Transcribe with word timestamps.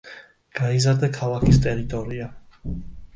გაიზარდა 0.59 1.09
ქალაქის 1.17 1.59
ტერიტორია. 1.65 2.31